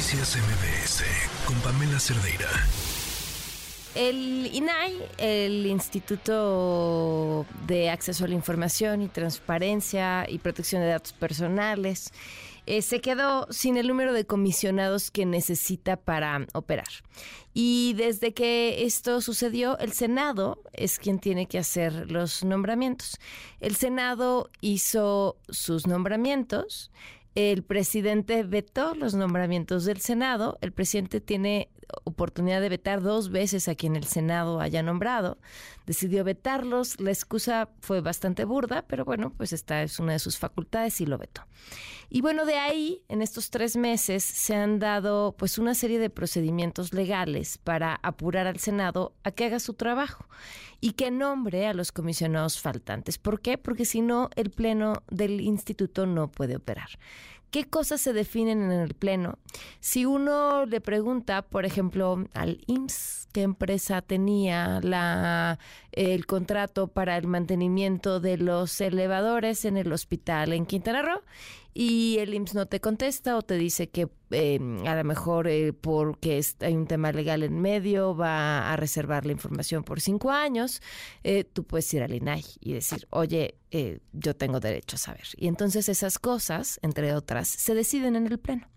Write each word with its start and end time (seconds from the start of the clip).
Noticias 0.00 1.04
con 1.44 1.54
Pamela 1.56 2.00
Cerdeira. 2.00 2.48
El 3.94 4.48
INAI, 4.50 4.94
el 5.18 5.66
Instituto 5.66 7.44
de 7.66 7.90
Acceso 7.90 8.24
a 8.24 8.28
la 8.28 8.34
Información 8.34 9.02
y 9.02 9.08
Transparencia 9.08 10.24
y 10.26 10.38
Protección 10.38 10.80
de 10.80 10.88
Datos 10.88 11.12
Personales, 11.12 12.14
eh, 12.64 12.80
se 12.80 13.02
quedó 13.02 13.46
sin 13.50 13.76
el 13.76 13.88
número 13.88 14.14
de 14.14 14.24
comisionados 14.24 15.10
que 15.10 15.26
necesita 15.26 15.98
para 15.98 16.46
operar. 16.54 16.88
Y 17.52 17.92
desde 17.92 18.32
que 18.32 18.86
esto 18.86 19.20
sucedió, 19.20 19.76
el 19.80 19.92
Senado 19.92 20.62
es 20.72 20.98
quien 20.98 21.18
tiene 21.18 21.44
que 21.44 21.58
hacer 21.58 22.10
los 22.10 22.42
nombramientos. 22.42 23.18
El 23.60 23.76
Senado 23.76 24.48
hizo 24.62 25.36
sus 25.50 25.86
nombramientos. 25.86 26.90
El 27.34 27.62
presidente 27.62 28.42
vetó 28.42 28.94
los 28.94 29.14
nombramientos 29.14 29.84
del 29.84 30.00
Senado. 30.00 30.58
El 30.60 30.72
presidente 30.72 31.20
tiene 31.20 31.68
oportunidad 32.04 32.60
de 32.60 32.68
vetar 32.68 33.02
dos 33.02 33.30
veces 33.30 33.68
a 33.68 33.74
quien 33.74 33.96
el 33.96 34.04
Senado 34.04 34.60
haya 34.60 34.82
nombrado. 34.82 35.38
Decidió 35.86 36.24
vetarlos. 36.24 37.00
La 37.00 37.10
excusa 37.10 37.68
fue 37.80 38.00
bastante 38.00 38.44
burda, 38.44 38.82
pero 38.86 39.04
bueno, 39.04 39.32
pues 39.36 39.52
esta 39.52 39.82
es 39.82 39.98
una 39.98 40.12
de 40.12 40.18
sus 40.18 40.38
facultades 40.38 41.00
y 41.00 41.06
lo 41.06 41.18
vetó. 41.18 41.46
Y 42.08 42.22
bueno, 42.22 42.44
de 42.44 42.56
ahí, 42.56 43.04
en 43.08 43.22
estos 43.22 43.50
tres 43.50 43.76
meses, 43.76 44.24
se 44.24 44.54
han 44.54 44.78
dado 44.80 45.36
pues 45.38 45.58
una 45.58 45.74
serie 45.74 45.98
de 45.98 46.10
procedimientos 46.10 46.92
legales 46.92 47.58
para 47.58 48.00
apurar 48.02 48.46
al 48.46 48.58
Senado 48.58 49.14
a 49.22 49.30
que 49.30 49.44
haga 49.44 49.60
su 49.60 49.74
trabajo 49.74 50.26
y 50.80 50.92
que 50.92 51.10
nombre 51.10 51.66
a 51.66 51.74
los 51.74 51.92
comisionados 51.92 52.60
faltantes. 52.60 53.18
¿Por 53.18 53.40
qué? 53.40 53.58
Porque 53.58 53.84
si 53.84 54.00
no, 54.00 54.30
el 54.34 54.50
Pleno 54.50 55.02
del 55.08 55.40
Instituto 55.40 56.06
no 56.06 56.32
puede 56.32 56.56
operar. 56.56 56.88
¿Qué 57.50 57.64
cosas 57.64 58.00
se 58.00 58.12
definen 58.12 58.62
en 58.62 58.70
el 58.70 58.94
Pleno? 58.94 59.38
Si 59.80 60.06
uno 60.06 60.66
le 60.66 60.80
pregunta, 60.80 61.42
por 61.42 61.64
ejemplo, 61.64 62.24
al 62.32 62.60
IMSS, 62.68 63.28
qué 63.32 63.42
empresa 63.42 64.02
tenía 64.02 64.80
la, 64.82 65.58
el 65.90 66.26
contrato 66.26 66.86
para 66.88 67.16
el 67.16 67.26
mantenimiento 67.26 68.20
de 68.20 68.36
los 68.36 68.80
elevadores 68.80 69.64
en 69.64 69.76
el 69.76 69.92
hospital 69.92 70.52
en 70.52 70.64
Quintana 70.64 71.02
Roo, 71.02 71.22
y 71.72 72.18
el 72.18 72.34
IMSS 72.34 72.54
no 72.54 72.66
te 72.66 72.80
contesta 72.80 73.36
o 73.36 73.42
te 73.42 73.54
dice 73.54 73.88
que 73.88 74.08
em, 74.30 74.86
a 74.86 74.94
lo 74.96 75.04
mejor 75.04 75.46
eh, 75.48 75.72
porque 75.72 76.40
hay 76.60 76.74
un 76.74 76.86
tema 76.86 77.12
legal 77.12 77.42
en 77.42 77.60
medio 77.60 78.16
va 78.16 78.72
a 78.72 78.76
reservar 78.76 79.24
la 79.26 79.32
información 79.32 79.84
por 79.84 80.00
cinco 80.00 80.30
años, 80.30 80.82
eh, 81.22 81.44
tú 81.44 81.64
puedes 81.64 81.92
ir 81.94 82.02
al 82.02 82.14
INAI 82.14 82.44
y 82.60 82.72
decir, 82.72 83.06
oye, 83.10 83.56
eh, 83.70 84.00
yo 84.12 84.34
tengo 84.34 84.58
derecho 84.58 84.96
a 84.96 84.98
saber. 84.98 85.26
Y 85.36 85.46
entonces 85.46 85.88
esas 85.88 86.18
cosas, 86.18 86.80
entre 86.82 87.14
otras, 87.14 87.48
se 87.48 87.74
deciden 87.74 88.16
en 88.16 88.26
el 88.26 88.38
Pleno. 88.38 88.68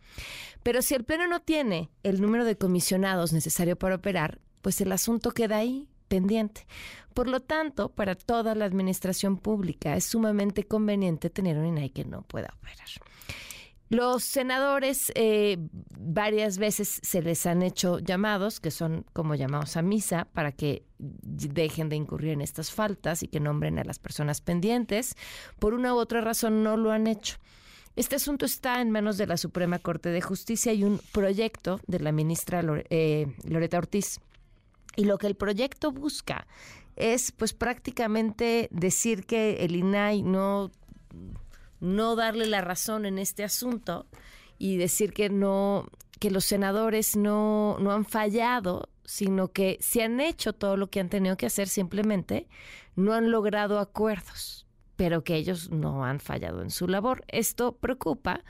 Pero 0.61 0.81
si 0.81 0.93
el 0.93 1.03
Pleno 1.03 1.27
no 1.27 1.41
tiene 1.41 1.89
el 2.03 2.21
número 2.21 2.45
de 2.45 2.57
comisionados 2.57 3.33
necesario 3.33 3.75
para 3.75 3.95
operar, 3.95 4.39
pues 4.61 4.79
el 4.81 4.91
asunto 4.91 5.31
queda 5.31 5.57
ahí 5.57 5.89
pendiente. 6.13 6.67
Por 7.15 7.27
lo 7.27 7.39
tanto, 7.39 7.89
para 7.89 8.13
toda 8.13 8.53
la 8.53 8.65
administración 8.65 9.37
pública 9.37 9.95
es 9.95 10.03
sumamente 10.05 10.63
conveniente 10.63 11.31
tener 11.31 11.57
un 11.57 11.65
INAI 11.65 11.89
que 11.89 12.05
no 12.05 12.21
pueda 12.21 12.53
operar. 12.55 12.87
Los 13.89 14.23
senadores 14.23 15.11
eh, 15.15 15.57
varias 15.97 16.59
veces 16.59 16.99
se 17.01 17.23
les 17.23 17.47
han 17.47 17.63
hecho 17.63 17.97
llamados, 17.97 18.59
que 18.59 18.69
son 18.69 19.05
como 19.11 19.33
llamados 19.33 19.75
a 19.75 19.81
misa, 19.81 20.27
para 20.33 20.51
que 20.51 20.83
dejen 20.99 21.89
de 21.89 21.95
incurrir 21.95 22.33
en 22.33 22.41
estas 22.41 22.71
faltas 22.71 23.23
y 23.23 23.27
que 23.27 23.39
nombren 23.39 23.79
a 23.79 23.83
las 23.83 23.97
personas 23.97 24.39
pendientes. 24.41 25.15
Por 25.57 25.73
una 25.73 25.95
u 25.95 25.97
otra 25.97 26.21
razón 26.21 26.63
no 26.63 26.77
lo 26.77 26.91
han 26.91 27.07
hecho. 27.07 27.37
Este 27.95 28.17
asunto 28.17 28.45
está 28.45 28.81
en 28.81 28.91
manos 28.91 29.17
de 29.17 29.25
la 29.25 29.37
Suprema 29.37 29.79
Corte 29.79 30.09
de 30.09 30.21
Justicia 30.21 30.73
y 30.73 30.83
un 30.83 30.99
proyecto 31.11 31.79
de 31.87 31.99
la 31.99 32.11
ministra 32.11 32.61
eh, 32.91 33.25
Loreta 33.47 33.79
Ortiz. 33.79 34.19
Y 34.95 35.05
lo 35.05 35.17
que 35.17 35.27
el 35.27 35.35
proyecto 35.35 35.91
busca 35.91 36.47
es 36.95 37.31
pues 37.31 37.53
prácticamente 37.53 38.67
decir 38.71 39.25
que 39.25 39.65
el 39.65 39.75
INAI 39.75 40.21
no, 40.21 40.71
no 41.79 42.15
darle 42.15 42.45
la 42.45 42.61
razón 42.61 43.05
en 43.05 43.17
este 43.17 43.43
asunto 43.43 44.05
y 44.59 44.77
decir 44.77 45.13
que 45.13 45.29
no, 45.29 45.87
que 46.19 46.29
los 46.29 46.45
senadores 46.45 47.15
no, 47.15 47.77
no 47.79 47.91
han 47.91 48.05
fallado, 48.05 48.89
sino 49.03 49.51
que 49.51 49.77
se 49.81 50.03
han 50.03 50.19
hecho 50.19 50.53
todo 50.53 50.77
lo 50.77 50.89
que 50.89 50.99
han 50.99 51.09
tenido 51.09 51.35
que 51.35 51.47
hacer, 51.47 51.67
simplemente 51.67 52.47
no 52.95 53.13
han 53.13 53.31
logrado 53.31 53.79
acuerdos 53.79 54.63
pero 54.95 55.23
que 55.23 55.35
ellos 55.35 55.69
no 55.71 56.05
han 56.05 56.19
fallado 56.19 56.61
en 56.61 56.69
su 56.69 56.87
labor. 56.87 57.23
Esto 57.27 57.73
preocupa 57.73 58.43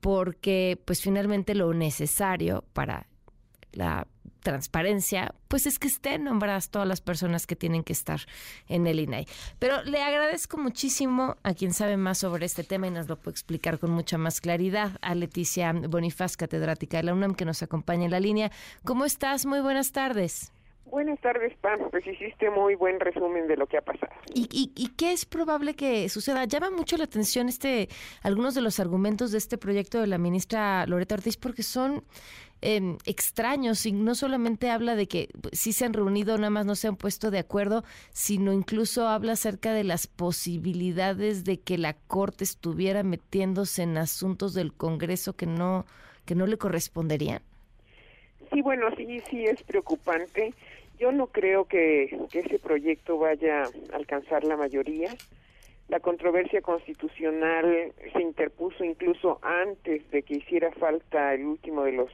porque 0.00 0.80
pues 0.84 1.00
finalmente 1.00 1.54
lo 1.54 1.72
necesario 1.72 2.64
para 2.72 3.06
la 3.72 4.06
transparencia, 4.44 5.34
pues 5.48 5.66
es 5.66 5.80
que 5.80 5.88
estén 5.88 6.22
nombradas 6.22 6.70
todas 6.70 6.86
las 6.86 7.00
personas 7.00 7.48
que 7.48 7.56
tienen 7.56 7.82
que 7.82 7.92
estar 7.92 8.20
en 8.68 8.86
el 8.86 9.00
INAI. 9.00 9.26
Pero 9.58 9.82
le 9.82 10.00
agradezco 10.00 10.56
muchísimo 10.56 11.36
a 11.42 11.54
quien 11.54 11.72
sabe 11.72 11.96
más 11.96 12.18
sobre 12.18 12.46
este 12.46 12.62
tema 12.62 12.86
y 12.86 12.92
nos 12.92 13.08
lo 13.08 13.16
puede 13.16 13.32
explicar 13.32 13.80
con 13.80 13.90
mucha 13.90 14.18
más 14.18 14.40
claridad, 14.40 14.92
a 15.02 15.16
Leticia 15.16 15.72
Bonifaz, 15.72 16.36
catedrática 16.36 16.98
de 16.98 17.02
la 17.02 17.14
UNAM, 17.14 17.34
que 17.34 17.44
nos 17.44 17.64
acompaña 17.64 18.04
en 18.04 18.12
la 18.12 18.20
línea. 18.20 18.52
¿Cómo 18.84 19.04
estás? 19.04 19.46
Muy 19.46 19.60
buenas 19.60 19.90
tardes. 19.90 20.53
Buenas 20.86 21.18
tardes, 21.20 21.52
Pam. 21.60 21.90
Pues 21.90 22.06
hiciste 22.06 22.50
muy 22.50 22.74
buen 22.74 23.00
resumen 23.00 23.48
de 23.48 23.56
lo 23.56 23.66
que 23.66 23.78
ha 23.78 23.82
pasado. 23.82 24.12
¿Y, 24.32 24.70
y, 24.74 24.88
qué 24.96 25.12
es 25.12 25.24
probable 25.24 25.74
que 25.74 26.08
suceda? 26.08 26.44
Llama 26.44 26.70
mucho 26.70 26.96
la 26.96 27.04
atención 27.04 27.48
este 27.48 27.88
algunos 28.22 28.54
de 28.54 28.60
los 28.60 28.78
argumentos 28.80 29.32
de 29.32 29.38
este 29.38 29.58
proyecto 29.58 30.00
de 30.00 30.06
la 30.06 30.18
ministra 30.18 30.86
Loreta 30.86 31.14
Ortiz 31.14 31.36
porque 31.36 31.62
son 31.62 32.04
em, 32.60 32.98
extraños 33.06 33.86
y 33.86 33.92
no 33.92 34.14
solamente 34.14 34.70
habla 34.70 34.94
de 34.94 35.08
que 35.08 35.28
sí 35.52 35.72
se 35.72 35.84
han 35.84 35.94
reunido, 35.94 36.36
nada 36.36 36.50
más 36.50 36.66
no 36.66 36.74
se 36.74 36.88
han 36.88 36.96
puesto 36.96 37.30
de 37.30 37.38
acuerdo, 37.38 37.82
sino 38.12 38.52
incluso 38.52 39.08
habla 39.08 39.32
acerca 39.32 39.72
de 39.72 39.84
las 39.84 40.06
posibilidades 40.06 41.44
de 41.44 41.60
que 41.60 41.78
la 41.78 41.94
Corte 41.94 42.44
estuviera 42.44 43.02
metiéndose 43.02 43.82
en 43.82 43.96
asuntos 43.96 44.54
del 44.54 44.72
Congreso 44.72 45.34
que 45.34 45.46
no, 45.46 45.86
que 46.24 46.34
no 46.34 46.46
le 46.46 46.58
corresponderían. 46.58 47.42
Sí, 48.52 48.62
bueno, 48.62 48.86
sí, 48.96 49.20
sí 49.28 49.44
es 49.44 49.62
preocupante. 49.64 50.54
Yo 51.04 51.12
no 51.12 51.26
creo 51.26 51.66
que, 51.66 52.04
ese 52.32 52.58
proyecto 52.58 53.18
vaya 53.18 53.64
a 53.64 53.94
alcanzar 53.94 54.42
la 54.42 54.56
mayoría. 54.56 55.10
La 55.88 56.00
controversia 56.00 56.62
constitucional 56.62 57.92
se 58.10 58.22
interpuso 58.22 58.82
incluso 58.84 59.38
antes 59.42 60.10
de 60.10 60.22
que 60.22 60.36
hiciera 60.36 60.72
falta 60.72 61.34
el 61.34 61.44
último 61.44 61.84
de 61.84 61.92
los 61.92 62.10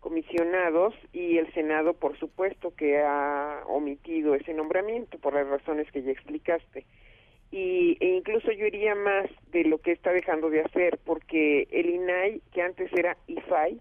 comisionados 0.00 0.92
y 1.14 1.38
el 1.38 1.50
Senado, 1.54 1.94
por 1.94 2.18
supuesto, 2.18 2.74
que 2.74 2.98
ha 2.98 3.62
omitido 3.66 4.34
ese 4.34 4.52
nombramiento 4.52 5.16
por 5.16 5.32
las 5.32 5.46
razones 5.46 5.90
que 5.90 6.02
ya 6.02 6.12
explicaste 6.12 6.84
y, 7.50 7.98
e 8.00 8.16
incluso 8.16 8.50
yo 8.50 8.66
iría 8.66 8.94
más 8.94 9.26
de 9.52 9.64
lo 9.64 9.78
que 9.78 9.92
está 9.92 10.10
dejando 10.10 10.50
de 10.50 10.62
hacer 10.62 10.98
porque 11.04 11.68
el 11.70 11.88
INAI 11.88 12.42
que 12.52 12.62
antes 12.62 12.90
era 12.94 13.16
IFAI 13.26 13.78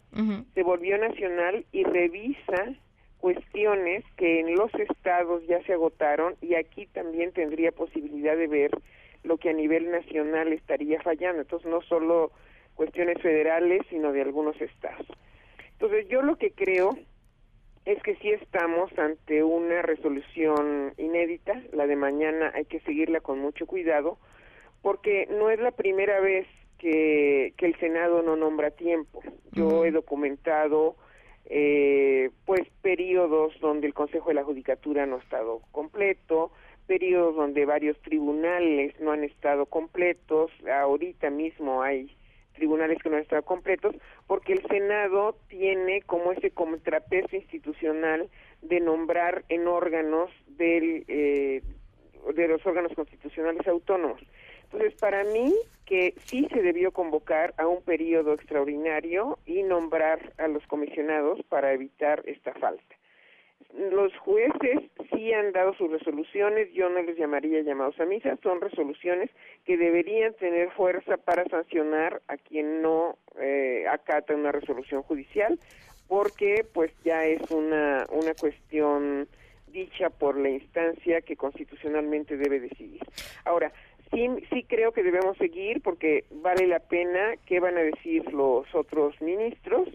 se 0.53 0.63
volvió 0.63 0.97
nacional 0.97 1.65
y 1.71 1.83
revisa 1.83 2.75
cuestiones 3.21 4.03
que 4.17 4.39
en 4.39 4.55
los 4.55 4.73
estados 4.73 5.45
ya 5.47 5.63
se 5.63 5.73
agotaron 5.73 6.35
y 6.41 6.55
aquí 6.55 6.87
también 6.87 7.31
tendría 7.31 7.71
posibilidad 7.71 8.35
de 8.35 8.47
ver 8.47 8.71
lo 9.23 9.37
que 9.37 9.51
a 9.51 9.53
nivel 9.53 9.91
nacional 9.91 10.51
estaría 10.51 10.99
fallando. 11.01 11.41
Entonces 11.41 11.69
no 11.69 11.81
solo 11.83 12.31
cuestiones 12.75 13.21
federales 13.21 13.83
sino 13.89 14.11
de 14.11 14.23
algunos 14.23 14.59
estados. 14.59 15.07
Entonces 15.73 16.07
yo 16.09 16.23
lo 16.23 16.35
que 16.35 16.51
creo 16.51 16.97
es 17.85 18.01
que 18.01 18.15
sí 18.15 18.31
estamos 18.31 18.91
ante 18.97 19.43
una 19.43 19.81
resolución 19.83 20.93
inédita, 20.97 21.61
la 21.73 21.87
de 21.87 21.95
mañana 21.95 22.51
hay 22.53 22.65
que 22.65 22.79
seguirla 22.81 23.21
con 23.21 23.39
mucho 23.39 23.65
cuidado, 23.65 24.17
porque 24.81 25.27
no 25.29 25.49
es 25.49 25.59
la 25.59 25.71
primera 25.71 26.19
vez 26.19 26.47
que, 26.79 27.53
que 27.57 27.67
el 27.67 27.75
Senado 27.79 28.21
no 28.23 28.35
nombra 28.35 28.71
tiempo. 28.71 29.21
Yo 29.51 29.85
he 29.85 29.91
documentado 29.91 30.95
eh, 31.45 32.29
pues 32.45 32.67
periodos 32.81 33.53
donde 33.59 33.87
el 33.87 33.93
Consejo 33.93 34.29
de 34.29 34.35
la 34.35 34.43
Judicatura 34.43 35.05
no 35.05 35.17
ha 35.17 35.19
estado 35.19 35.61
completo, 35.71 36.51
periodos 36.87 37.35
donde 37.35 37.65
varios 37.65 37.97
tribunales 38.01 38.99
no 38.99 39.11
han 39.11 39.23
estado 39.23 39.65
completos, 39.65 40.51
ahorita 40.69 41.29
mismo 41.29 41.81
hay 41.81 42.15
tribunales 42.53 43.01
que 43.01 43.09
no 43.09 43.17
están 43.17 43.41
completos, 43.43 43.95
porque 44.27 44.53
el 44.53 44.61
Senado 44.67 45.35
tiene 45.47 46.01
como 46.01 46.31
ese 46.31 46.51
contrapeso 46.51 47.35
institucional 47.35 48.29
de 48.61 48.79
nombrar 48.79 49.43
en 49.49 49.67
órganos 49.67 50.29
del, 50.57 51.05
eh, 51.07 51.61
de 52.35 52.47
los 52.47 52.65
órganos 52.65 52.93
constitucionales 52.93 53.67
autónomos. 53.67 54.21
Entonces, 54.71 54.97
para 54.99 55.23
mí, 55.25 55.53
que 55.85 56.13
sí 56.25 56.47
se 56.53 56.61
debió 56.61 56.91
convocar 56.91 57.53
a 57.57 57.67
un 57.67 57.83
periodo 57.83 58.33
extraordinario 58.33 59.37
y 59.45 59.63
nombrar 59.63 60.31
a 60.37 60.47
los 60.47 60.65
comisionados 60.67 61.41
para 61.49 61.73
evitar 61.73 62.23
esta 62.25 62.53
falta. 62.53 62.95
los 63.91 64.15
jueces 64.17 64.79
sí 65.11 65.33
han 65.33 65.51
dado 65.51 65.73
sus 65.73 65.91
resoluciones, 65.91 66.71
yo 66.73 66.89
no 66.89 67.01
les 67.01 67.17
llamaría 67.17 67.61
llamados 67.61 67.99
a 67.99 68.05
misa, 68.05 68.37
son 68.41 68.61
resoluciones 68.61 69.29
que 69.65 69.77
deberían 69.77 70.33
tener 70.35 70.71
fuerza 70.71 71.17
para 71.17 71.45
sancionar 71.45 72.21
a 72.27 72.37
quien 72.37 72.81
no 72.81 73.17
eh, 73.39 73.85
acata 73.89 74.35
una 74.35 74.51
resolución 74.51 75.03
judicial, 75.03 75.59
porque 76.07 76.65
pues 76.73 76.91
ya 77.03 77.25
es 77.25 77.51
una, 77.51 78.05
una 78.11 78.33
cuestión 78.33 79.27
dicha 79.71 80.09
por 80.09 80.37
la 80.37 80.49
instancia 80.49 81.21
que 81.21 81.35
constitucionalmente 81.35 82.37
debe 82.37 82.59
decidir. 82.59 83.01
Ahora, 83.45 83.71
sí, 84.11 84.27
sí 84.49 84.65
creo 84.67 84.91
que 84.91 85.03
debemos 85.03 85.37
seguir 85.37 85.81
porque 85.81 86.25
vale 86.31 86.67
la 86.67 86.79
pena 86.79 87.35
qué 87.45 87.59
van 87.59 87.77
a 87.77 87.81
decir 87.81 88.31
los 88.33 88.65
otros 88.73 89.19
ministros 89.21 89.87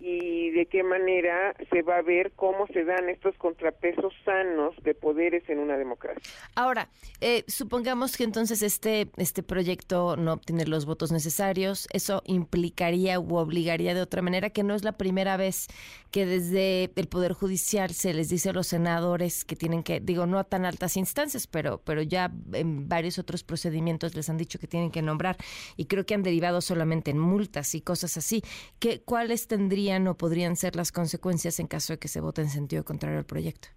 y 0.00 0.50
de 0.50 0.66
qué 0.66 0.82
manera 0.82 1.54
se 1.70 1.82
va 1.82 1.98
a 1.98 2.02
ver 2.02 2.32
cómo 2.32 2.66
se 2.68 2.84
dan 2.84 3.08
estos 3.08 3.36
contrapesos 3.36 4.12
sanos 4.24 4.74
de 4.82 4.94
poderes 4.94 5.48
en 5.48 5.58
una 5.58 5.76
democracia. 5.76 6.22
Ahora, 6.54 6.88
eh, 7.20 7.44
supongamos 7.46 8.16
que 8.16 8.24
entonces 8.24 8.62
este, 8.62 9.08
este 9.16 9.42
proyecto 9.42 10.16
no 10.16 10.32
obtiene 10.32 10.66
los 10.66 10.86
votos 10.86 11.12
necesarios, 11.12 11.86
eso 11.92 12.22
implicaría 12.26 13.20
u 13.20 13.36
obligaría 13.36 13.94
de 13.94 14.02
otra 14.02 14.22
manera 14.22 14.50
que 14.50 14.62
no 14.62 14.74
es 14.74 14.84
la 14.84 14.92
primera 14.92 15.36
vez 15.36 15.68
que 16.10 16.26
desde 16.26 16.90
el 16.96 17.08
Poder 17.08 17.32
Judicial 17.32 17.90
se 17.90 18.14
les 18.14 18.28
dice 18.28 18.50
a 18.50 18.52
los 18.52 18.66
senadores 18.68 19.44
que 19.44 19.56
tienen 19.56 19.82
que, 19.82 20.00
digo, 20.00 20.26
no 20.26 20.38
a 20.38 20.44
tan 20.44 20.64
altas 20.64 20.96
instancias, 20.96 21.46
pero, 21.46 21.80
pero 21.84 22.02
ya 22.02 22.32
en 22.52 22.88
varios 22.88 23.18
otros 23.18 23.43
procedimientos 23.44 24.14
les 24.14 24.28
han 24.28 24.36
dicho 24.36 24.58
que 24.58 24.66
tienen 24.66 24.90
que 24.90 25.02
nombrar 25.02 25.36
y 25.76 25.86
creo 25.86 26.04
que 26.04 26.14
han 26.14 26.22
derivado 26.22 26.60
solamente 26.60 27.10
en 27.10 27.18
multas 27.18 27.74
y 27.74 27.80
cosas 27.80 28.16
así. 28.16 28.42
¿Qué, 28.78 29.02
¿Cuáles 29.02 29.46
tendrían 29.46 30.06
o 30.08 30.16
podrían 30.16 30.56
ser 30.56 30.76
las 30.76 30.92
consecuencias 30.92 31.60
en 31.60 31.66
caso 31.66 31.92
de 31.92 31.98
que 31.98 32.08
se 32.08 32.20
vote 32.20 32.42
en 32.42 32.48
sentido 32.48 32.84
contrario 32.84 33.18
al 33.18 33.26
proyecto? 33.26 33.68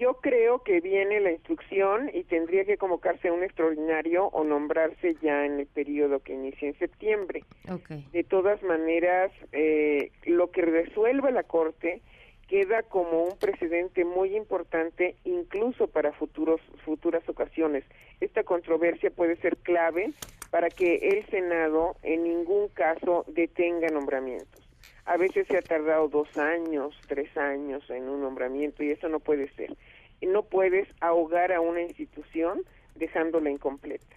Yo 0.00 0.14
creo 0.14 0.62
que 0.62 0.80
viene 0.80 1.20
la 1.20 1.30
instrucción 1.30 2.10
y 2.14 2.24
tendría 2.24 2.64
que 2.64 2.78
convocarse 2.78 3.30
un 3.30 3.42
extraordinario 3.42 4.28
o 4.28 4.44
nombrarse 4.44 5.14
ya 5.20 5.44
en 5.44 5.60
el 5.60 5.66
periodo 5.66 6.20
que 6.20 6.32
inicia 6.32 6.68
en 6.68 6.78
septiembre. 6.78 7.44
De 8.10 8.24
todas 8.24 8.62
maneras, 8.62 9.30
eh, 9.52 10.10
lo 10.24 10.50
que 10.50 10.62
resuelva 10.62 11.30
la 11.30 11.42
Corte 11.42 12.00
queda 12.50 12.82
como 12.82 13.22
un 13.22 13.38
precedente 13.38 14.04
muy 14.04 14.36
importante 14.36 15.14
incluso 15.24 15.86
para 15.86 16.10
futuros 16.10 16.60
futuras 16.84 17.22
ocasiones. 17.28 17.84
Esta 18.20 18.42
controversia 18.42 19.10
puede 19.10 19.36
ser 19.36 19.56
clave 19.58 20.12
para 20.50 20.68
que 20.68 20.96
el 20.96 21.24
Senado 21.26 21.94
en 22.02 22.24
ningún 22.24 22.66
caso 22.70 23.24
detenga 23.28 23.86
nombramientos. 23.90 24.68
A 25.04 25.16
veces 25.16 25.46
se 25.46 25.58
ha 25.58 25.62
tardado 25.62 26.08
dos 26.08 26.36
años, 26.36 26.92
tres 27.06 27.34
años 27.36 27.88
en 27.88 28.08
un 28.08 28.20
nombramiento 28.20 28.82
y 28.82 28.90
eso 28.90 29.08
no 29.08 29.20
puede 29.20 29.48
ser. 29.54 29.76
No 30.20 30.42
puedes 30.42 30.88
ahogar 31.00 31.52
a 31.52 31.60
una 31.60 31.82
institución 31.82 32.64
dejándola 32.96 33.50
incompleta. 33.50 34.16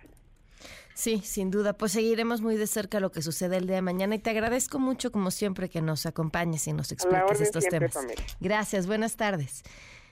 Sí, 0.94 1.22
sin 1.26 1.52
duda. 1.52 1.74
Pues 1.74 1.92
seguiremos 1.92 2.42
muy 2.42 2.56
de 2.56 2.68
cerca 2.68 3.00
lo 3.00 3.12
que 3.12 3.22
sucede 3.22 3.58
el 3.58 3.68
día 3.68 3.78
de 3.78 3.82
mañana 3.82 4.16
y 4.16 4.20
te 4.20 4.30
agradezco 4.30 4.80
mucho, 4.80 5.12
como 5.12 5.32
siempre, 5.32 5.70
que 5.70 5.82
nos 5.82 6.06
acompañes 6.06 6.68
y 6.68 6.74
nos 6.74 6.92
expliques 6.92 7.42
estos 7.42 7.66
temas. 7.66 7.98
Gracias, 8.40 8.88
buenas 8.88 9.16
tardes. 9.16 9.64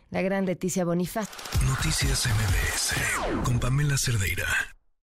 La 0.09 0.21
gran 0.21 0.45
Leticia 0.45 0.83
Bonifaz. 0.83 1.29
Noticias 1.65 2.27
MBS 2.27 3.43
con 3.43 3.59
Pamela 3.59 3.97
Cerdeira. 3.97 4.45